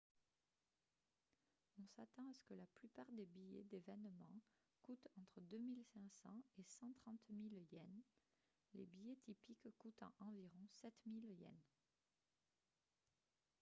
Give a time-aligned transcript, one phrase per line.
[1.79, 4.41] on s'attend à ce que la plupart des billets d'événements
[4.81, 5.59] coûtent entre 2
[5.93, 8.03] 500 et 130 000 yens
[8.73, 11.81] les billets typiques coûtant environ 7 000 yens